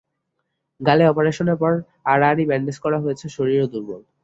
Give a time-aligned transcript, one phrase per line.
[0.81, 1.73] গালে অপারেশনের পর
[2.05, 4.01] আড়াআড়ি ব্যান্ডেজ করা হয়েছে, শরীরও দুর্বল।